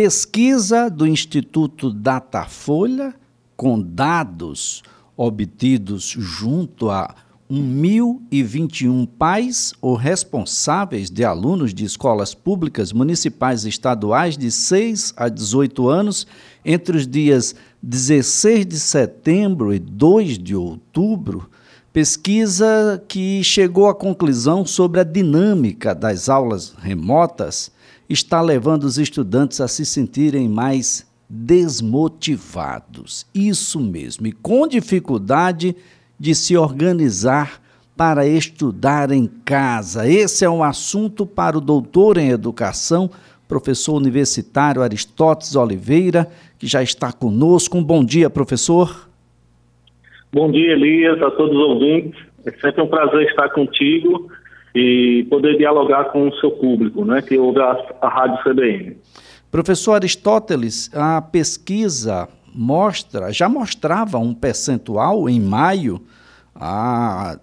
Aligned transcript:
Pesquisa 0.00 0.88
do 0.88 1.04
Instituto 1.04 1.92
Datafolha, 1.92 3.12
com 3.56 3.82
dados 3.82 4.80
obtidos 5.16 6.14
junto 6.16 6.88
a 6.88 7.16
1.021 7.50 9.08
pais 9.18 9.74
ou 9.82 9.96
responsáveis 9.96 11.10
de 11.10 11.24
alunos 11.24 11.74
de 11.74 11.84
escolas 11.84 12.32
públicas 12.32 12.92
municipais 12.92 13.64
e 13.64 13.70
estaduais 13.70 14.38
de 14.38 14.52
6 14.52 15.14
a 15.16 15.28
18 15.28 15.88
anos 15.88 16.28
entre 16.64 16.96
os 16.96 17.04
dias 17.04 17.56
16 17.82 18.66
de 18.66 18.78
setembro 18.78 19.74
e 19.74 19.80
2 19.80 20.38
de 20.38 20.54
outubro, 20.54 21.50
pesquisa 21.92 23.02
que 23.08 23.42
chegou 23.42 23.88
à 23.88 23.94
conclusão 23.96 24.64
sobre 24.64 25.00
a 25.00 25.04
dinâmica 25.04 25.92
das 25.92 26.28
aulas 26.28 26.72
remotas 26.78 27.76
está 28.08 28.40
levando 28.40 28.84
os 28.84 28.98
estudantes 28.98 29.60
a 29.60 29.68
se 29.68 29.84
sentirem 29.84 30.48
mais 30.48 31.06
desmotivados. 31.28 33.26
Isso 33.34 33.78
mesmo, 33.80 34.26
e 34.26 34.32
com 34.32 34.66
dificuldade 34.66 35.76
de 36.18 36.34
se 36.34 36.56
organizar 36.56 37.60
para 37.96 38.26
estudar 38.26 39.10
em 39.10 39.26
casa. 39.44 40.08
Esse 40.08 40.44
é 40.44 40.50
um 40.50 40.62
assunto 40.62 41.26
para 41.26 41.58
o 41.58 41.60
doutor 41.60 42.16
em 42.16 42.30
educação, 42.30 43.10
professor 43.46 43.96
universitário 43.96 44.82
Aristóteles 44.82 45.56
Oliveira, 45.56 46.28
que 46.58 46.66
já 46.66 46.82
está 46.82 47.12
conosco. 47.12 47.76
Um 47.76 47.84
bom 47.84 48.04
dia, 48.04 48.30
professor. 48.30 49.08
Bom 50.32 50.50
dia, 50.50 50.72
Elias, 50.72 51.20
a 51.22 51.30
todos 51.32 51.56
os 51.56 51.62
ouvintes. 51.62 52.20
É 52.46 52.52
sempre 52.52 52.82
um 52.82 52.86
prazer 52.86 53.22
estar 53.22 53.48
contigo 53.50 54.30
e 54.78 55.24
poder 55.24 55.58
dialogar 55.58 56.12
com 56.12 56.28
o 56.28 56.34
seu 56.36 56.52
público, 56.52 57.04
né, 57.04 57.20
que 57.20 57.36
ouve 57.36 57.60
a, 57.60 57.76
a 58.00 58.08
Rádio 58.08 58.38
CBN. 58.44 58.96
Professor 59.50 59.94
Aristóteles, 59.94 60.88
a 60.94 61.20
pesquisa 61.20 62.28
mostra, 62.54 63.32
já 63.32 63.48
mostrava 63.48 64.18
um 64.18 64.32
percentual 64.32 65.28
em 65.28 65.40
maio, 65.40 66.00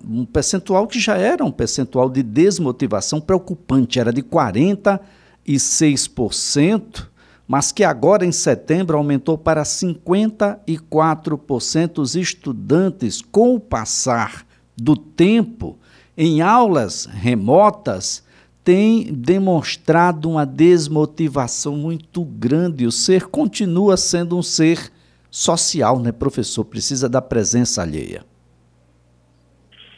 um 0.08 0.24
percentual 0.24 0.88
que 0.88 0.98
já 1.00 1.18
era 1.18 1.44
um 1.44 1.52
percentual 1.52 2.10
de 2.10 2.24
desmotivação 2.24 3.20
preocupante, 3.20 4.00
era 4.00 4.14
de 4.14 4.24
46%, 4.24 7.10
mas 7.48 7.74
que 7.74 7.84
agora 7.84 8.26
em 8.26 8.32
setembro 8.32 8.98
aumentou 8.98 9.38
para 9.38 9.62
54%. 9.64 12.00
Os 12.00 12.16
estudantes, 12.16 13.22
com 13.22 13.54
o 13.56 13.60
passar 13.60 14.46
do 14.78 14.96
tempo, 14.96 15.78
em 16.18 16.42
aulas 16.42 17.06
remotas, 17.06 18.26
tem 18.64 19.14
demonstrado 19.14 20.30
uma 20.30 20.46
desmotivação 20.46 21.76
muito 21.76 22.24
grande. 22.24 22.88
O 22.88 22.92
ser 22.92 23.28
continua 23.28 23.96
sendo 23.96 24.38
um 24.38 24.42
ser 24.42 24.92
social, 25.30 26.00
né, 26.00 26.12
professor? 26.12 26.66
Precisa 26.66 27.08
da 27.08 27.22
presença 27.22 27.82
alheia. 27.82 28.24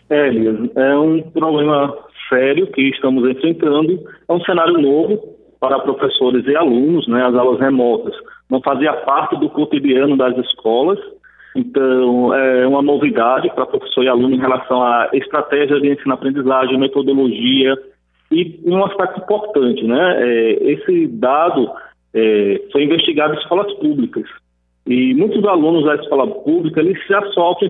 É, 0.10 0.28
Elias, 0.28 0.70
é 0.76 0.98
um 0.98 1.22
problema 1.22 1.96
sério 2.30 2.68
que 2.72 2.82
estamos 2.90 3.30
enfrentando. 3.30 4.04
É 4.28 4.34
um 4.34 4.42
cenário 4.42 4.78
novo 4.78 5.38
para 5.60 5.80
professores 5.80 6.46
e 6.46 6.56
alunos, 6.56 7.08
né? 7.08 7.26
As 7.26 7.36
aulas 7.36 7.60
remotas 7.60 8.16
não 8.50 8.62
fazia 8.62 8.94
parte 8.94 9.38
do 9.38 9.50
cotidiano 9.50 10.18
das 10.18 10.38
escolas. 10.38 11.00
Então, 11.58 12.34
é 12.36 12.68
uma 12.68 12.84
novidade 12.84 13.50
para 13.56 13.66
professor 13.66 14.04
e 14.04 14.08
aluno 14.08 14.36
em 14.36 14.40
relação 14.40 14.80
à 14.84 15.10
estratégia 15.14 15.80
de 15.82 15.92
ensino-aprendizagem, 15.92 16.78
metodologia, 16.78 17.76
e 18.32 18.60
um 18.66 18.86
aspecto 18.86 19.22
importante, 19.22 19.84
né? 19.84 20.18
É, 20.20 20.72
esse 20.72 21.08
dado 21.08 21.68
é, 22.14 22.62
foi 22.72 22.84
investigado 22.84 23.34
em 23.34 23.38
escolas 23.38 23.74
públicas. 23.74 24.26
E 24.86 25.16
muitos 25.16 25.44
alunos 25.46 25.84
da 25.84 25.96
escola 25.96 26.28
pública 26.28 26.80
eles 26.80 26.98
já 27.08 27.22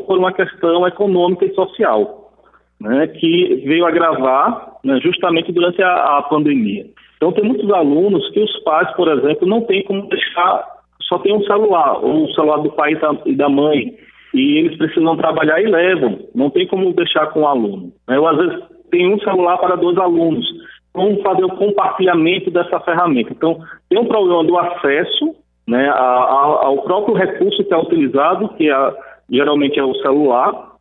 por 0.06 0.18
uma 0.18 0.34
questão 0.34 0.86
econômica 0.86 1.46
e 1.46 1.56
social, 1.56 2.32
né, 2.80 3.08
que 3.08 3.64
veio 3.66 3.86
agravar 3.86 4.74
né, 4.84 5.00
justamente 5.02 5.52
durante 5.52 5.82
a, 5.82 6.18
a, 6.18 6.22
pandemia. 6.24 6.86
Então, 7.16 7.32
tem 7.32 7.44
muitos 7.44 7.72
alunos 7.72 8.30
que 8.32 8.40
os 8.40 8.60
pais, 8.64 8.92
por 8.96 9.08
exemplo, 9.08 9.48
não 9.48 9.62
têm 9.62 9.84
como 9.84 10.08
deixar, 10.08 10.68
só 11.08 11.18
tem 11.20 11.34
um 11.34 11.44
celular, 11.44 12.04
ou 12.04 12.26
o 12.26 12.34
celular 12.34 12.58
do 12.58 12.72
pai 12.72 12.98
e 13.26 13.36
da 13.36 13.50
mãe, 13.50 13.96
e 14.34 14.58
eles 14.60 14.78
precisam 14.78 15.16
trabalhar 15.16 15.62
e 15.62 15.68
levam, 15.68 16.20
não 16.36 16.50
tem 16.50 16.68
como 16.68 16.94
deixar 16.94 17.28
com 17.28 17.42
o 17.42 17.48
aluno. 17.48 17.92
Né? 18.08 18.20
Ou 18.20 18.28
às 18.28 18.38
vezes 18.38 18.60
tem 18.92 19.14
um 19.14 19.20
celular 19.20 19.58
para 19.58 19.76
dois 19.76 19.98
alunos. 19.98 20.46
Como 20.94 21.22
fazer 21.22 21.46
o 21.46 21.56
compartilhamento 21.56 22.50
dessa 22.52 22.80
ferramenta? 22.80 23.32
Então, 23.32 23.60
tem 23.90 24.00
um 24.00 24.06
problema 24.06 24.44
do 24.44 24.58
acesso 24.58 25.36
né, 25.68 25.90
ao 25.90 26.82
próprio 26.84 27.16
recurso 27.16 27.64
que 27.64 27.74
é 27.74 27.78
utilizado, 27.78 28.50
que 28.50 28.70
é, 28.70 28.94
geralmente 29.30 29.80
é 29.80 29.84
o 29.84 29.96
celular. 29.96 30.76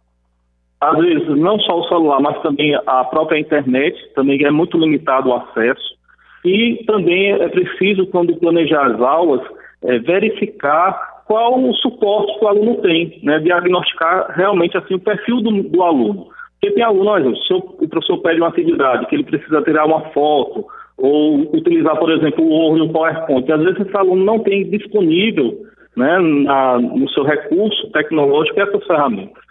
Às 0.80 0.98
vezes, 0.98 1.28
não 1.28 1.58
só 1.60 1.80
o 1.80 1.88
celular, 1.88 2.20
mas 2.20 2.40
também 2.42 2.74
a 2.86 3.04
própria 3.04 3.38
internet, 3.38 3.96
também 4.14 4.42
é 4.44 4.50
muito 4.50 4.78
limitado 4.78 5.28
o 5.28 5.34
acesso. 5.34 5.96
E 6.44 6.84
também 6.86 7.32
é 7.32 7.48
preciso, 7.48 8.06
quando 8.06 8.36
planejar 8.36 8.86
as 8.86 9.00
aulas, 9.00 9.42
é, 9.86 9.98
verificar 9.98 11.22
qual 11.26 11.60
o 11.60 11.74
suporte 11.74 12.38
que 12.38 12.44
o 12.44 12.48
aluno 12.48 12.76
tem, 12.76 13.20
né, 13.22 13.38
diagnosticar 13.40 14.32
realmente 14.36 14.76
assim 14.76 14.94
o 14.94 15.00
perfil 15.00 15.40
do, 15.40 15.62
do 15.64 15.82
aluno. 15.82 16.28
Porque 16.60 16.74
tem 16.74 16.82
aluno, 16.82 17.10
olha, 17.10 17.34
se 17.34 17.52
o 17.52 17.88
professor 17.88 18.18
pede 18.18 18.40
uma 18.40 18.48
atividade 18.48 19.06
que 19.06 19.16
ele 19.16 19.24
precisa 19.24 19.62
tirar 19.62 19.86
uma 19.86 20.00
foto 20.10 20.64
ou 20.96 21.40
utilizar, 21.54 21.96
por 21.98 22.10
exemplo, 22.10 22.44
o 22.44 22.48
Word 22.48 22.78
no 22.78 22.92
PowerPoint, 22.92 23.50
às 23.50 23.62
vezes 23.62 23.80
esse 23.80 23.96
aluno 23.96 24.24
não 24.24 24.38
tem 24.38 24.68
disponível 24.70 25.58
né, 25.96 26.18
na, 26.18 26.78
no 26.78 27.08
seu 27.10 27.24
recurso 27.24 27.90
tecnológico 27.90 28.60
essas 28.60 28.86
ferramentas. 28.86 29.42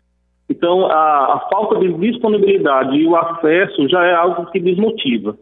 Então, 0.49 0.85
a, 0.85 1.35
a, 1.35 1.47
falta 1.51 1.79
de 1.79 1.91
disponibilidade 1.93 2.95
e 2.95 3.07
o 3.07 3.15
acesso 3.15 3.87
já 3.89 4.05
é 4.05 4.13
algo 4.13 4.45
que 4.51 4.59
desmotiva, 4.59 5.35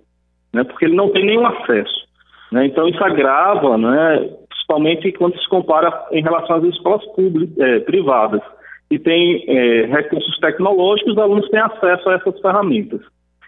né, 0.54 0.64
porque 0.64 0.86
ele 0.86 0.96
não 0.96 1.10
tem 1.10 1.26
nenhum 1.26 1.46
acesso. 1.46 2.04
Né, 2.52 2.66
então, 2.68 2.88
isso 2.88 3.04
agrava, 3.04 3.78
né, 3.78 4.30
principalmente 4.74 5.12
quando 5.14 5.40
se 5.40 5.48
compara 5.48 6.08
em 6.12 6.22
relação 6.22 6.58
às 6.58 6.64
escolas 6.64 7.06
públicas, 7.14 7.58
é, 7.60 7.80
privadas 7.80 8.42
que 8.90 9.00
tem 9.00 9.44
é, 9.48 9.86
recursos 9.86 10.38
tecnológicos, 10.40 11.14
os 11.14 11.18
alunos 11.18 11.50
têm 11.50 11.60
acesso 11.60 12.10
a 12.10 12.14
essas 12.14 12.40
ferramentas. 12.40 13.02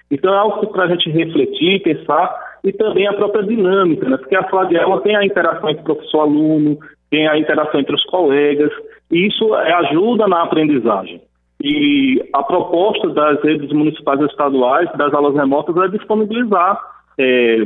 Então 0.09 0.33
é 0.33 0.37
algo 0.37 0.67
para 0.67 0.83
a 0.83 0.87
gente 0.87 1.09
refletir, 1.09 1.81
pensar, 1.81 2.35
e 2.63 2.71
também 2.71 3.07
a 3.07 3.13
própria 3.13 3.43
dinâmica, 3.43 4.07
né? 4.07 4.17
porque 4.17 4.35
a 4.35 4.47
sala 4.49 4.65
de 4.65 4.77
aula 4.77 5.01
tem 5.01 5.15
a 5.15 5.25
interação 5.25 5.69
entre 5.69 5.83
professor 5.83 6.17
e 6.17 6.21
aluno, 6.21 6.77
tem 7.09 7.27
a 7.27 7.37
interação 7.37 7.79
entre 7.79 7.95
os 7.95 8.03
colegas, 8.05 8.71
e 9.11 9.27
isso 9.27 9.55
é, 9.55 9.73
ajuda 9.73 10.27
na 10.27 10.43
aprendizagem. 10.43 11.21
E 11.61 12.23
a 12.33 12.43
proposta 12.43 13.09
das 13.09 13.41
redes 13.43 13.71
municipais 13.71 14.19
e 14.19 14.25
estaduais, 14.25 14.89
das 14.97 15.13
aulas 15.13 15.35
remotas, 15.35 15.75
é 15.77 15.87
disponibilizar 15.89 16.79
é, 17.17 17.57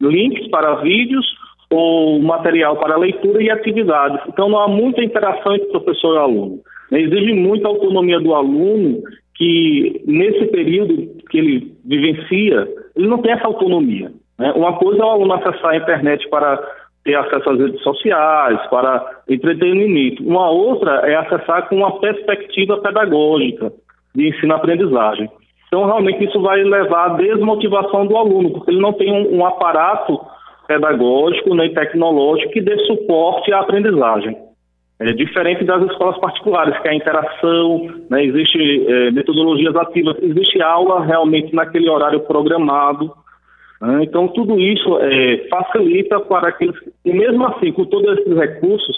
links 0.00 0.48
para 0.48 0.76
vídeos 0.76 1.26
ou 1.70 2.20
material 2.20 2.76
para 2.76 2.96
leitura 2.96 3.42
e 3.42 3.50
atividades. 3.50 4.20
Então 4.28 4.48
não 4.48 4.58
há 4.58 4.68
muita 4.68 5.02
interação 5.02 5.54
entre 5.54 5.68
professor 5.68 6.14
e 6.14 6.18
aluno. 6.18 6.60
Exige 6.90 7.32
muita 7.34 7.68
autonomia 7.68 8.18
do 8.18 8.34
aluno 8.34 9.02
que, 9.34 10.02
nesse 10.06 10.46
período 10.46 11.08
que 11.30 11.38
ele 11.38 11.72
vivencia, 11.84 12.66
ele 12.96 13.06
não 13.06 13.18
tem 13.18 13.32
essa 13.32 13.46
autonomia. 13.46 14.10
Né? 14.38 14.52
Uma 14.52 14.74
coisa 14.74 15.02
é 15.02 15.04
o 15.04 15.10
aluno 15.10 15.34
acessar 15.34 15.70
a 15.70 15.76
internet 15.76 16.28
para 16.30 16.58
ter 17.04 17.14
acesso 17.14 17.50
às 17.50 17.58
redes 17.58 17.82
sociais, 17.82 18.60
para 18.68 19.22
entretenimento. 19.28 20.26
Uma 20.26 20.50
outra 20.50 21.02
é 21.04 21.14
acessar 21.16 21.68
com 21.68 21.76
uma 21.76 22.00
perspectiva 22.00 22.78
pedagógica 22.78 23.72
de 24.14 24.28
ensino-aprendizagem. 24.28 25.30
Então, 25.66 25.84
realmente, 25.84 26.24
isso 26.24 26.40
vai 26.40 26.62
levar 26.62 27.10
à 27.10 27.14
desmotivação 27.14 28.06
do 28.06 28.16
aluno, 28.16 28.50
porque 28.50 28.70
ele 28.70 28.80
não 28.80 28.94
tem 28.94 29.12
um, 29.12 29.38
um 29.38 29.46
aparato 29.46 30.18
pedagógico 30.68 31.54
nem 31.54 31.72
tecnológico 31.72 32.52
que 32.52 32.60
dê 32.60 32.78
suporte 32.84 33.52
à 33.52 33.60
aprendizagem. 33.60 34.36
É 35.00 35.12
diferente 35.12 35.64
das 35.64 35.82
escolas 35.90 36.18
particulares, 36.18 36.78
que 36.80 36.88
a 36.88 36.94
interação, 36.94 37.88
né, 38.10 38.24
existe 38.24 38.84
é, 38.86 39.10
metodologias 39.12 39.74
ativas, 39.76 40.16
existe 40.20 40.60
aula 40.60 41.04
realmente 41.04 41.54
naquele 41.54 41.88
horário 41.88 42.20
programado. 42.20 43.10
Né, 43.80 44.00
então, 44.02 44.28
tudo 44.28 44.58
isso 44.58 44.98
é, 45.00 45.46
facilita 45.48 46.20
para 46.20 46.48
aqueles. 46.48 46.76
E 47.04 47.12
mesmo 47.12 47.46
assim, 47.46 47.72
com 47.72 47.84
todos 47.84 48.18
esses 48.18 48.36
recursos, 48.36 48.96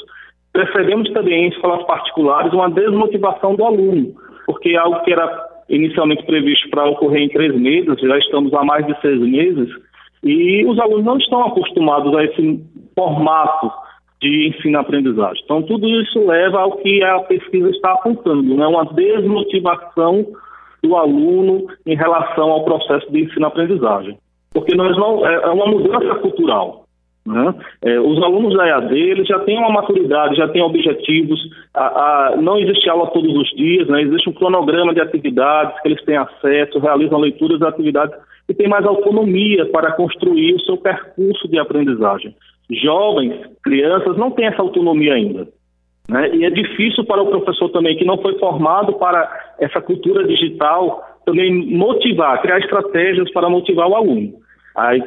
percebemos 0.53 1.11
também 1.13 1.45
em 1.45 1.49
escolas 1.49 1.87
particulares 1.87 2.53
uma 2.53 2.71
desmotivação 2.71 3.55
do 3.55 3.65
aluno, 3.65 4.15
porque 4.47 4.75
algo 4.77 5.03
que 5.05 5.13
era 5.13 5.49
inicialmente 5.69 6.25
previsto 6.25 6.69
para 6.71 6.89
ocorrer 6.89 7.23
em 7.23 7.29
três 7.29 7.55
meses, 7.55 8.01
já 8.01 8.19
estamos 8.19 8.53
há 8.55 8.65
mais 8.65 8.87
de 8.87 8.99
seis 9.03 9.21
meses, 9.21 9.69
e 10.23 10.65
os 10.67 10.79
alunos 10.79 11.05
não 11.05 11.17
estão 11.17 11.47
acostumados 11.47 12.15
a 12.15 12.25
esse 12.25 12.61
formato 12.95 13.71
de 14.21 14.49
ensino-aprendizagem. 14.49 15.43
Então, 15.45 15.63
tudo 15.63 15.89
isso 15.89 16.27
leva 16.27 16.61
ao 16.61 16.77
que 16.77 17.03
a 17.03 17.21
pesquisa 17.21 17.71
está 17.71 17.93
apontando, 17.93 18.55
né? 18.55 18.67
uma 18.67 18.85
desmotivação 18.85 20.27
do 20.83 20.97
aluno 20.97 21.67
em 21.87 21.97
relação 21.97 22.51
ao 22.51 22.65
processo 22.65 23.11
de 23.11 23.25
ensino-aprendizagem. 23.25 24.19
Porque 24.53 24.75
nós 24.75 24.97
não, 24.97 25.27
é, 25.27 25.35
é 25.35 25.49
uma 25.49 25.67
mudança 25.67 26.15
cultural. 26.17 26.85
Né? 27.25 27.55
É, 27.83 28.01
os 28.01 28.23
alunos 28.23 28.57
da 28.57 28.67
EAD 28.67 28.95
eles 28.95 29.27
já 29.27 29.39
têm 29.41 29.59
uma 29.59 29.71
maturidade, 29.71 30.37
já 30.37 30.49
têm 30.49 30.63
objetivos, 30.63 31.39
a, 31.75 31.85
a, 31.85 32.37
não 32.37 32.59
existe 32.59 32.89
aula 32.91 33.07
todos 33.09 33.35
os 33.35 33.49
dias, 33.51 33.89
né? 33.89 34.03
existe 34.03 34.29
um 34.29 34.35
cronograma 34.35 34.93
de 34.93 35.01
atividades 35.01 35.81
que 35.81 35.89
eles 35.89 36.05
têm 36.05 36.17
acesso, 36.17 36.79
realizam 36.79 37.19
leituras 37.19 37.59
de 37.59 37.67
atividades 37.67 38.15
e 38.51 38.55
têm 38.55 38.69
mais 38.69 38.85
autonomia 38.85 39.65
para 39.67 39.93
construir 39.93 40.55
o 40.55 40.61
seu 40.63 40.77
percurso 40.77 41.47
de 41.47 41.57
aprendizagem. 41.57 42.35
Jovens, 42.69 43.47
crianças, 43.63 44.17
não 44.17 44.33
têm 44.33 44.47
essa 44.47 44.61
autonomia 44.61 45.15
ainda. 45.15 45.47
Né? 46.09 46.35
E 46.35 46.45
é 46.45 46.51
difícil 46.51 47.05
para 47.05 47.23
o 47.23 47.31
professor 47.31 47.69
também, 47.69 47.97
que 47.97 48.05
não 48.05 48.21
foi 48.21 48.37
formado 48.41 48.95
para 48.95 49.55
essa 49.61 49.81
cultura 49.81 50.27
digital, 50.27 51.01
também 51.25 51.55
motivar, 51.55 52.43
criar 52.43 52.59
estratégias 52.59 53.31
para 53.33 53.49
motivar 53.49 53.87
o 53.87 53.95
aluno. 53.95 54.33
Aí, 54.77 55.01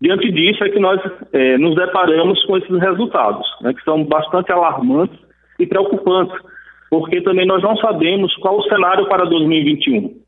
diante 0.00 0.30
disso 0.30 0.62
é 0.62 0.68
que 0.68 0.78
nós 0.78 1.00
é, 1.32 1.58
nos 1.58 1.74
deparamos 1.74 2.44
com 2.44 2.56
esses 2.56 2.78
resultados, 2.78 3.44
né, 3.60 3.74
que 3.74 3.82
são 3.82 4.04
bastante 4.04 4.52
alarmantes 4.52 5.18
e 5.58 5.66
preocupantes, 5.66 6.36
porque 6.88 7.20
também 7.22 7.44
nós 7.44 7.60
não 7.60 7.76
sabemos 7.78 8.32
qual 8.36 8.56
o 8.56 8.68
cenário 8.68 9.08
para 9.08 9.24
2021. 9.24 10.23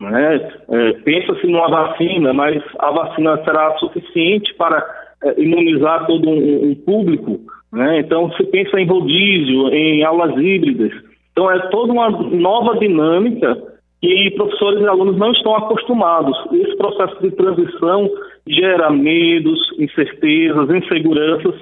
Né? 0.00 0.50
É, 0.70 0.92
Pensa-se 1.04 1.46
numa 1.46 1.68
vacina, 1.68 2.32
mas 2.32 2.62
a 2.78 2.90
vacina 2.90 3.36
será 3.44 3.76
suficiente 3.78 4.54
para 4.54 4.84
é, 5.22 5.40
imunizar 5.40 6.06
todo 6.06 6.28
um, 6.28 6.70
um 6.70 6.74
público 6.74 7.40
né? 7.72 8.00
Então, 8.00 8.32
se 8.32 8.44
pensa 8.44 8.80
em 8.80 8.86
rodízio, 8.86 9.68
em 9.68 10.02
aulas 10.02 10.36
híbridas. 10.36 10.92
Então, 11.32 11.50
é 11.50 11.58
toda 11.70 11.92
uma 11.92 12.10
nova 12.10 12.78
dinâmica 12.78 13.56
que 14.02 14.30
professores 14.32 14.80
e 14.80 14.86
alunos 14.86 15.16
não 15.18 15.30
estão 15.32 15.54
acostumados. 15.54 16.36
Esse 16.52 16.76
processo 16.76 17.20
de 17.20 17.30
transição 17.32 18.10
gera 18.48 18.90
medos, 18.90 19.58
incertezas, 19.78 20.70
inseguranças, 20.70 21.54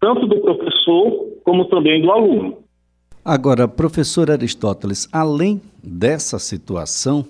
tanto 0.00 0.26
do 0.26 0.40
professor 0.40 1.26
como 1.44 1.64
também 1.64 2.02
do 2.02 2.12
aluno. 2.12 2.58
Agora, 3.24 3.66
professor 3.66 4.30
Aristóteles, 4.30 5.08
além 5.12 5.60
dessa 5.82 6.38
situação, 6.38 7.24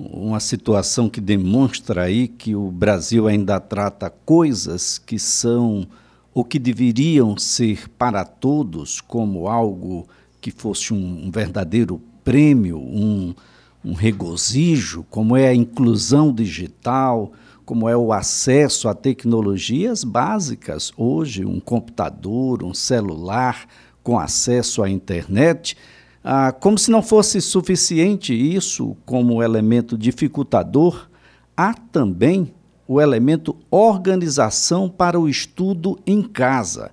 uma 0.00 0.40
situação 0.40 1.10
que 1.10 1.20
demonstra 1.20 2.04
aí 2.04 2.26
que 2.26 2.54
o 2.54 2.70
Brasil 2.70 3.26
ainda 3.28 3.60
trata 3.60 4.08
coisas 4.08 4.98
que 4.98 5.18
são 5.18 5.86
ou 6.32 6.42
que 6.42 6.58
deveriam 6.58 7.36
ser 7.36 7.88
para 7.98 8.24
todos 8.24 9.00
como 9.00 9.46
algo 9.46 10.08
que 10.40 10.50
fosse 10.50 10.94
um, 10.94 11.30
verdadeiro 11.30 12.00
prêmio, 12.24 12.78
um, 12.78 13.34
um 13.84 13.92
regozijo, 13.92 15.04
como 15.10 15.36
é 15.36 15.48
a 15.48 15.54
inclusão 15.54 16.32
digital, 16.32 17.32
como 17.66 17.86
é 17.86 17.96
o 17.96 18.12
acesso 18.12 18.88
a 18.88 18.94
tecnologias 18.94 20.02
básicas. 20.02 20.92
Hoje, 20.96 21.44
um 21.44 21.60
computador, 21.60 22.64
um 22.64 22.72
celular 22.72 23.66
com 24.02 24.18
acesso 24.18 24.82
à 24.82 24.88
internet. 24.88 25.76
Ah, 26.22 26.52
como 26.52 26.78
se 26.78 26.90
não 26.90 27.02
fosse 27.02 27.40
suficiente 27.40 28.34
isso 28.34 28.94
como 29.06 29.42
elemento 29.42 29.96
dificultador, 29.96 31.08
há 31.56 31.72
também 31.72 32.52
o 32.86 33.00
elemento 33.00 33.56
organização 33.70 34.86
para 34.88 35.18
o 35.18 35.26
estudo 35.28 35.98
em 36.06 36.22
casa. 36.22 36.90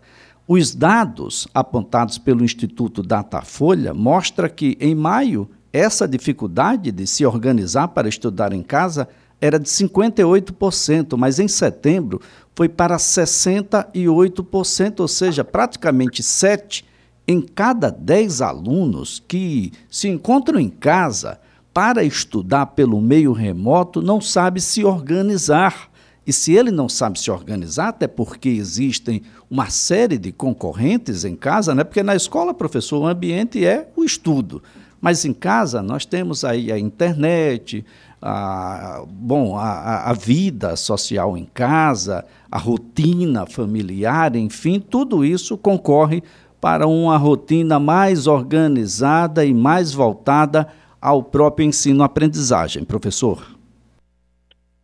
Os 0.47 0.74
dados 0.74 1.45
apontados 1.53 2.18
pelo 2.18 2.45
Instituto 2.45 3.03
Datafolha 3.03 3.94
mostram 3.94 4.47
que, 4.47 4.77
em 4.79 4.95
maio, 4.95 5.50
essa 5.74 6.07
dificuldade 6.07 6.89
de 6.91 7.06
se 7.06 7.25
organizar 7.25 7.89
para 7.89 8.07
estudar 8.07 8.53
em 8.53 8.63
casa 8.63 9.09
era 9.41 9.59
de 9.59 9.68
58%, 9.68 11.18
mas 11.18 11.38
em 11.38 11.50
setembro 11.50 12.21
foi 12.56 12.69
para 12.69 12.95
68%, 12.97 15.01
ou 15.01 15.07
seja, 15.07 15.44
praticamente 15.44 16.24
7 16.24 16.85
em 17.27 17.41
cada 17.41 17.91
10 17.91 18.41
alunos 18.41 19.21
que 19.27 19.74
se 19.89 20.07
encontram 20.07 20.59
em 20.59 20.69
casa 20.69 21.39
para 21.74 22.03
estudar 22.03 22.68
pelo 22.68 23.01
meio 23.01 23.33
remoto, 23.33 24.01
não 24.01 24.21
sabe 24.21 24.62
se 24.62 24.83
organizar. 24.83 25.91
E 26.25 26.33
se 26.33 26.53
ele 26.53 26.71
não 26.71 26.89
sabe 26.89 27.19
se 27.19 27.29
organizar, 27.29 27.89
até 27.89 28.07
porque 28.07 28.50
existem 28.50 29.21
uma 29.50 29.69
série 29.69 30.18
de 30.18 30.31
concorrentes 30.31 31.24
em 31.24 31.35
casa, 31.35 31.75
né? 31.75 31.83
porque 31.83 32.01
na 32.01 32.15
escola, 32.15 32.53
professor, 32.53 33.00
o 33.00 33.07
ambiente 33.07 33.65
é 33.65 33.89
o 33.95 34.03
estudo. 34.03 34.63
Mas 35.00 35.24
em 35.24 35.33
casa 35.33 35.81
nós 35.81 36.06
temos 36.06 36.44
aí 36.44 36.71
a 36.71 36.79
internet, 36.79 37.85
a, 38.21 39.03
bom, 39.07 39.56
a, 39.56 40.09
a 40.09 40.13
vida 40.13 40.75
social 40.75 41.38
em 41.38 41.45
casa, 41.45 42.25
a 42.51 42.57
rotina 42.57 43.45
familiar, 43.45 44.35
enfim, 44.35 44.79
tudo 44.79 45.24
isso 45.24 45.57
concorre 45.57 46.24
para 46.62 46.88
uma 46.88 47.18
rotina 47.18 47.80
mais 47.80 48.27
organizada 48.27 49.45
e 49.45 49.54
mais 49.54 49.94
voltada 49.94 50.68
ao 51.01 51.24
próprio 51.24 51.65
ensino-aprendizagem, 51.65 52.83
professor? 52.83 53.57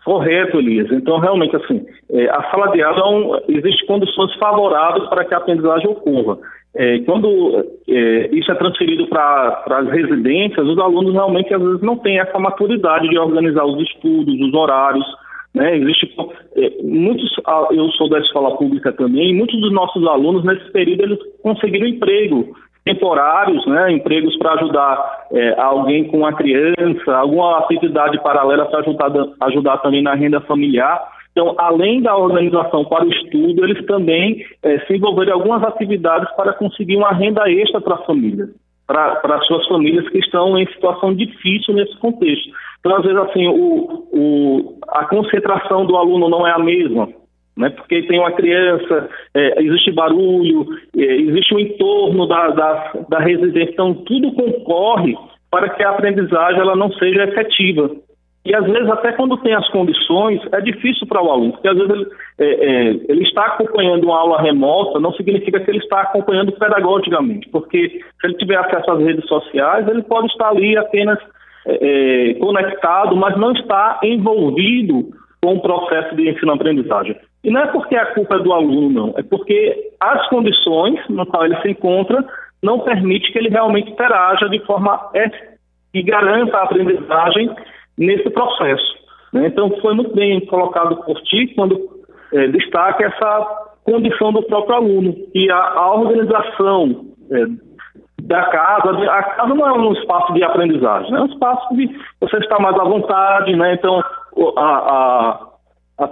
Correto, 0.06 0.60
Elias. 0.60 0.92
Então, 0.92 1.18
realmente, 1.20 1.56
assim, 1.56 1.86
é, 2.10 2.30
a 2.30 2.44
sala 2.52 2.68
de 2.72 2.84
aula, 2.84 3.00
é 3.00 3.06
um, 3.06 3.58
existe 3.58 3.86
condições 3.86 4.34
favoráveis 4.36 5.08
para 5.10 5.24
que 5.24 5.34
a 5.34 5.38
aprendizagem 5.38 5.90
ocorra. 5.90 6.38
É, 6.75 7.00
quando 7.00 7.66
é, 7.88 8.30
isso 8.34 8.52
é 8.52 8.56
transferido 8.56 9.08
para 9.08 9.64
as 9.66 9.90
residências, 9.90 10.68
os 10.68 10.78
alunos 10.78 11.14
realmente, 11.14 11.54
às 11.54 11.62
vezes, 11.62 11.81
não 11.81 11.98
têm 11.98 12.19
essa 12.19 12.38
maturidade 12.38 13.08
de 13.08 13.18
organizar 13.18 13.64
os 13.66 13.81
estudos, 13.81 14.40
os 14.42 14.54
horários, 14.54 15.06
né? 15.54 15.78
Existe, 15.78 16.14
é, 16.56 16.84
muitos, 16.84 17.32
eu 17.72 17.90
sou 17.92 18.10
da 18.10 18.20
escola 18.20 18.58
pública 18.58 18.92
também, 18.92 19.36
muitos 19.36 19.60
dos 19.62 19.72
nossos 19.72 20.06
alunos, 20.08 20.44
nesse 20.44 20.72
período, 20.72 21.04
eles 21.04 21.20
conseguiram 21.42 21.88
emprego 21.88 22.56
temporários, 22.86 23.66
né, 23.66 23.92
empregos 23.94 24.38
para 24.38 24.56
ajudar 24.56 25.28
é, 25.32 25.60
alguém 25.60 26.04
com 26.06 26.18
uma 26.18 26.34
criança, 26.34 27.16
alguma 27.16 27.60
atividade 27.60 28.22
paralela 28.22 28.66
para 28.66 28.80
ajudar, 28.80 29.12
ajudar 29.42 29.78
também 29.78 30.02
na 30.02 30.14
renda 30.14 30.42
familiar. 30.42 31.02
Então, 31.32 31.56
além 31.58 32.02
da 32.02 32.16
organização 32.16 32.86
para 32.86 33.06
o 33.06 33.10
estudo, 33.10 33.64
eles 33.64 33.86
também 33.86 34.46
é, 34.62 34.80
se 34.80 34.96
envolveram 34.96 35.32
em 35.32 35.34
algumas 35.34 35.64
atividades 35.64 36.30
para 36.36 36.54
conseguir 36.54 36.98
uma 36.98 37.12
renda 37.12 37.50
extra 37.50 37.80
para 37.80 37.96
a 37.96 38.06
família, 38.06 38.50
para 38.86 39.20
as 39.24 39.48
suas 39.48 39.66
famílias 39.68 40.08
que 40.10 40.20
estão 40.20 40.58
em 40.58 40.68
situação 40.68 41.16
difícil 41.16 41.74
nesse 41.74 41.98
contexto. 41.98 42.52
Então, 42.83 42.97
às 42.97 43.03
vezes, 43.03 43.18
assim, 43.18 43.47
o, 43.47 44.07
o, 44.12 44.80
a 44.89 45.06
concentração 45.06 45.85
do 45.85 45.95
aluno 45.95 46.27
não 46.30 46.45
é 46.45 46.51
a 46.51 46.59
mesma 46.59 47.07
né? 47.57 47.69
porque 47.69 48.01
tem 48.03 48.19
uma 48.19 48.31
criança, 48.31 49.09
é, 49.33 49.62
existe 49.63 49.91
barulho, 49.91 50.65
é, 50.97 51.01
existe 51.01 51.53
o 51.53 51.57
um 51.57 51.59
entorno 51.59 52.27
da, 52.27 52.47
da, 52.49 52.94
da 53.09 53.19
residência, 53.19 53.71
então 53.71 53.94
tudo 53.94 54.33
concorre 54.33 55.16
para 55.52 55.69
que 55.69 55.83
a 55.83 55.92
aprendizagem 55.92 56.59
ela 56.59 56.75
não 56.75 56.92
seja 56.94 57.23
efetiva. 57.25 57.92
E 58.45 58.54
às 58.54 58.66
vezes, 58.66 58.90
até 58.90 59.13
quando 59.13 59.37
tem 59.37 59.54
as 59.54 59.69
condições, 59.69 60.42
é 60.52 60.59
difícil 60.59 61.07
para 61.07 61.23
o 61.23 61.31
aluno, 61.31 61.54
porque 61.54 61.68
às 61.68 61.78
vezes 61.78 61.92
ele, 61.92 62.07
é, 62.40 62.45
é, 62.45 62.90
ele, 63.07 63.23
está 63.23 63.45
acompanhando 63.45 64.04
uma 64.04 64.19
aula 64.19 64.42
remota, 64.42 64.99
não 64.99 65.13
significa 65.13 65.61
que 65.61 65.71
ele 65.71 65.78
está 65.78 66.02
acompanhando 66.02 66.52
pedagogicamente, 66.52 67.47
porque 67.49 67.87
se 67.87 68.28
ele 68.28 68.33
tiver 68.33 68.57
acesso 68.57 68.92
às 68.92 68.99
redes 68.99 69.25
sociais, 69.28 69.87
ele 69.87 70.02
pode 70.04 70.28
estar 70.28 70.49
ali 70.49 70.75
apenas 70.75 71.19
é, 71.66 72.34
conectado, 72.40 73.16
mas 73.16 73.38
não 73.38 73.52
está 73.54 74.00
envolvido 74.04 75.10
com 75.42 75.56
o 75.56 75.62
processo 75.62 76.16
de 76.16 76.30
ensino-aprendizagem. 76.30 77.16
E 77.44 77.52
não 77.52 77.62
é 77.62 77.68
porque 77.68 77.96
a 77.96 78.06
culpa 78.14 78.36
é 78.36 78.40
do 78.40 78.54
aluno, 78.54 78.90
não. 78.90 79.14
É 79.18 79.24
porque 79.24 79.92
as 80.00 80.28
condições 80.30 81.00
no 81.10 81.26
qual 81.26 81.46
ele 81.46 81.60
se 81.62 81.70
encontra 81.70 82.24
não 82.62 82.80
permite 82.80 83.32
que 83.32 83.38
ele 83.38 83.50
realmente 83.50 83.92
interaja 83.92 84.48
de 84.48 84.60
forma 84.66 85.12
e 85.94 86.02
garanta 86.02 86.58
a 86.58 86.64
aprendizagem 86.64 87.50
nesse 87.98 88.30
processo. 88.30 88.96
Né? 89.34 89.48
Então, 89.48 89.70
foi 89.82 89.94
muito 89.94 90.16
bem 90.16 90.40
colocado 90.46 90.96
por 91.04 91.22
ti 91.24 91.52
quando 91.56 91.78
é, 92.32 92.48
destaca 92.48 93.06
essa 93.06 93.64
condição 93.84 94.32
do 94.32 94.44
próprio 94.44 94.76
aluno, 94.76 95.14
e 95.36 95.52
a, 95.52 95.58
a 95.58 95.96
organização 95.96 97.06
é, 97.30 97.46
da 98.33 98.45
casa, 98.45 98.90
a 99.11 99.23
casa 99.23 99.54
não 99.54 99.68
é 99.68 99.73
um 99.73 99.94
espaço 99.94 100.33
de 100.33 100.44
aprendizagem, 100.44 101.13
é 101.13 101.21
um 101.21 101.28
espaço 101.28 101.75
de 101.75 101.87
você 102.19 102.37
estar 102.37 102.59
mais 102.59 102.75
à 102.80 102.83
vontade, 102.83 103.56
né? 103.56 103.75
Então, 103.75 104.04
a, 104.57 104.61
a, 105.99 106.04
a 106.04 106.09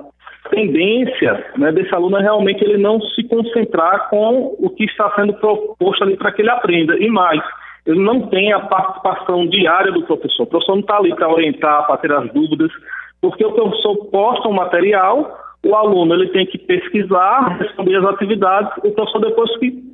tendência 0.52 1.44
né, 1.58 1.72
desse 1.72 1.94
aluno 1.96 2.18
é 2.18 2.22
realmente 2.22 2.64
ele 2.64 2.78
não 2.78 3.02
se 3.02 3.24
concentrar 3.24 4.08
com 4.12 4.56
o 4.60 4.70
que 4.70 4.84
está 4.84 5.12
sendo 5.16 5.34
proposto 5.34 6.04
ali 6.04 6.16
para 6.16 6.32
que 6.32 6.44
ele 6.44 6.52
aprenda. 6.52 6.96
E 6.96 7.10
mais, 7.10 7.42
ele 7.88 8.00
não 8.00 8.28
tem 8.28 8.54
a 8.54 8.60
participação 8.60 9.48
diária 9.48 9.92
do 9.92 10.04
professor. 10.04 10.44
O 10.44 10.48
professor 10.48 10.74
não 10.74 10.82
está 10.82 10.98
ali 10.98 11.16
para 11.16 11.28
orientar, 11.28 11.88
para 11.88 11.98
ter 11.98 12.12
as 12.12 12.32
dúvidas, 12.32 12.72
porque 13.20 13.44
o 13.44 13.52
professor 13.52 13.96
posta 14.12 14.48
um 14.48 14.54
material, 14.54 15.40
o 15.66 15.76
aluno 15.76 16.14
ele 16.14 16.30
tem 16.30 16.46
que 16.46 16.60
pesquisar, 16.60 17.58
responder 17.58 17.96
as 17.96 18.06
atividades, 18.06 18.72
o 18.84 18.92
professor 18.92 19.22
depois 19.22 19.58
que 19.58 19.91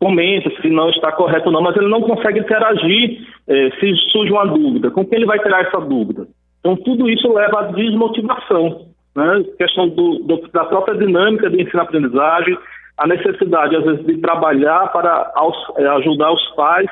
comenta 0.00 0.50
se 0.60 0.68
não 0.68 0.90
está 0.90 1.12
correto 1.12 1.46
ou 1.46 1.52
não, 1.52 1.62
mas 1.62 1.76
ele 1.76 1.88
não 1.88 2.02
consegue 2.02 2.40
interagir 2.40 3.20
eh, 3.48 3.70
se 3.80 3.94
surge 4.12 4.32
uma 4.32 4.46
dúvida. 4.46 4.90
Com 4.90 5.04
quem 5.04 5.18
ele 5.18 5.26
vai 5.26 5.38
tirar 5.38 5.62
essa 5.62 5.80
dúvida? 5.80 6.26
Então, 6.60 6.76
tudo 6.76 7.08
isso 7.10 7.32
leva 7.32 7.60
à 7.60 7.62
desmotivação. 7.72 8.86
né? 9.14 9.44
questão 9.58 9.88
do, 9.88 10.20
do, 10.20 10.48
da 10.48 10.64
própria 10.64 10.96
dinâmica 10.96 11.50
de 11.50 11.62
ensino-aprendizagem, 11.62 12.56
a 12.96 13.06
necessidade, 13.06 13.76
às 13.76 13.84
vezes, 13.84 14.06
de 14.06 14.18
trabalhar 14.18 14.92
para 14.92 15.32
aus, 15.34 15.56
é, 15.76 15.86
ajudar 15.86 16.32
os 16.32 16.46
pais 16.54 16.88